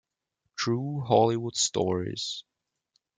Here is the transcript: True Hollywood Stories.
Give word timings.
True 0.57 1.01
Hollywood 1.01 1.55
Stories. 1.55 2.43